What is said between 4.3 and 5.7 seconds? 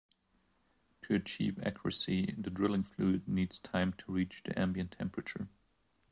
the ambient temperature.